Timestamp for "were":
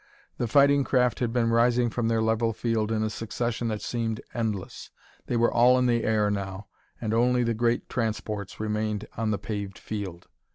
5.37-5.53